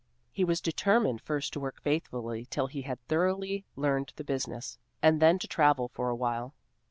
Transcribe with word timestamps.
He 0.31 0.43
was 0.43 0.61
determined 0.61 1.21
first 1.21 1.53
to 1.53 1.59
work 1.59 1.79
faithfully 1.79 2.47
till 2.49 2.65
he 2.65 2.81
had 2.81 2.99
thoroughly 3.07 3.65
learned 3.75 4.13
the 4.15 4.23
business, 4.23 4.79
and 4.99 5.21
then 5.21 5.37
to 5.37 5.47
travel 5.47 5.89
for 5.93 6.09
a 6.09 6.15
while. 6.15 6.55